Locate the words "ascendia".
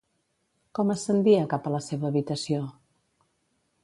0.93-1.43